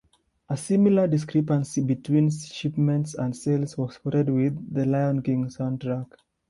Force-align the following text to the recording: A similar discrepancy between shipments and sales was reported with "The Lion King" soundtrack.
A 0.49 0.57
similar 0.57 1.05
discrepancy 1.07 1.79
between 1.81 2.31
shipments 2.31 3.13
and 3.13 3.37
sales 3.37 3.77
was 3.77 3.97
reported 4.03 4.31
with 4.33 4.73
"The 4.73 4.83
Lion 4.85 5.21
King" 5.21 5.45
soundtrack. 5.45 6.07